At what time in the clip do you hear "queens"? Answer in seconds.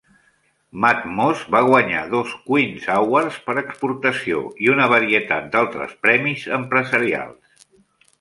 2.47-2.87